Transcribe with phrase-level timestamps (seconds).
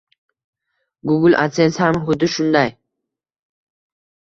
[1.09, 2.75] Google adsense ham huddi shunday